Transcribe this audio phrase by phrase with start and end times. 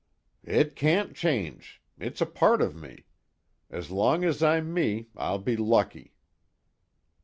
[0.47, 1.79] "It can't change.
[1.99, 3.05] It's a part of me.
[3.69, 6.15] As long as I'm me, I'll be lucky.